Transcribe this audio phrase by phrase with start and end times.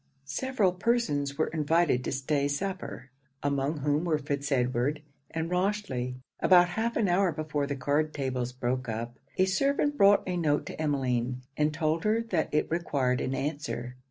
[0.25, 3.11] Several persons were invited to stay supper;
[3.43, 6.15] among whom were Fitz Edward and Rochely.
[6.39, 10.65] About half an hour before the card tables broke up, a servant brought a note
[10.65, 13.95] to Emmeline, and told her that it required an answer.